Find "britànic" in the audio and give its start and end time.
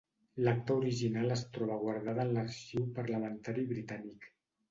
3.75-4.29